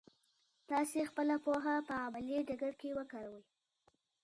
[0.69, 3.43] تاسو خپله پوهه په عملي ډګر کې وکاروئ.